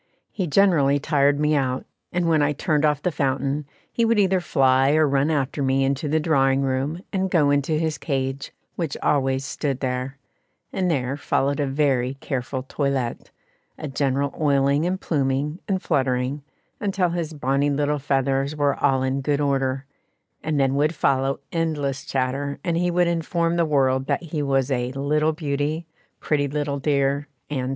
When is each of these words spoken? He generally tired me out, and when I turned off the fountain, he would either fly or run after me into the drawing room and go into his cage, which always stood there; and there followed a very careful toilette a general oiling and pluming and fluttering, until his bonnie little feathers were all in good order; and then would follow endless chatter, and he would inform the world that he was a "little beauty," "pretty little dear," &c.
He 0.31 0.47
generally 0.47 0.97
tired 0.97 1.39
me 1.39 1.53
out, 1.53 1.85
and 2.11 2.27
when 2.27 2.41
I 2.41 2.53
turned 2.53 2.85
off 2.85 3.03
the 3.03 3.11
fountain, 3.11 3.67
he 3.93 4.03
would 4.03 4.17
either 4.17 4.39
fly 4.41 4.93
or 4.95 5.07
run 5.07 5.29
after 5.29 5.61
me 5.61 5.83
into 5.83 6.07
the 6.09 6.19
drawing 6.19 6.63
room 6.63 7.03
and 7.13 7.29
go 7.29 7.51
into 7.51 7.73
his 7.73 7.99
cage, 7.99 8.51
which 8.75 8.97
always 9.03 9.45
stood 9.45 9.79
there; 9.79 10.17
and 10.73 10.89
there 10.89 11.17
followed 11.17 11.59
a 11.59 11.67
very 11.67 12.15
careful 12.15 12.63
toilette 12.63 13.29
a 13.77 13.87
general 13.87 14.33
oiling 14.41 14.87
and 14.87 14.99
pluming 15.01 15.59
and 15.67 15.83
fluttering, 15.83 16.41
until 16.79 17.09
his 17.09 17.31
bonnie 17.33 17.69
little 17.69 17.99
feathers 17.99 18.55
were 18.55 18.73
all 18.83 19.03
in 19.03 19.21
good 19.21 19.39
order; 19.39 19.85
and 20.41 20.59
then 20.59 20.73
would 20.73 20.95
follow 20.95 21.41
endless 21.51 22.03
chatter, 22.05 22.57
and 22.63 22.75
he 22.75 22.89
would 22.89 23.05
inform 23.07 23.55
the 23.55 23.65
world 23.65 24.07
that 24.07 24.23
he 24.23 24.41
was 24.41 24.71
a 24.71 24.91
"little 24.93 25.31
beauty," 25.31 25.85
"pretty 26.19 26.47
little 26.47 26.79
dear," 26.79 27.27
&c. 27.51 27.65